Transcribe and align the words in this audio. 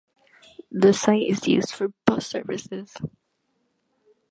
The 0.71 0.93
site 0.93 1.29
is 1.29 1.47
used 1.47 1.73
for 1.75 1.89
bus 2.07 2.25
services. 2.25 2.97